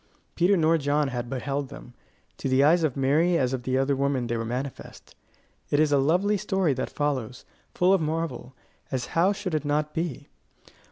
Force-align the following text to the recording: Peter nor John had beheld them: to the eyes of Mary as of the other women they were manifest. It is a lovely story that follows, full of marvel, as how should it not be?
Peter 0.33 0.57
nor 0.57 0.79
John 0.79 1.09
had 1.09 1.29
beheld 1.29 1.69
them: 1.69 1.93
to 2.37 2.49
the 2.49 2.63
eyes 2.63 2.83
of 2.83 2.97
Mary 2.97 3.37
as 3.37 3.53
of 3.53 3.61
the 3.61 3.77
other 3.77 3.95
women 3.95 4.25
they 4.25 4.35
were 4.35 4.43
manifest. 4.43 5.15
It 5.69 5.79
is 5.79 5.91
a 5.91 5.99
lovely 5.99 6.37
story 6.37 6.73
that 6.73 6.89
follows, 6.89 7.45
full 7.75 7.93
of 7.93 8.01
marvel, 8.01 8.55
as 8.91 9.05
how 9.13 9.31
should 9.31 9.53
it 9.53 9.63
not 9.63 9.93
be? 9.93 10.27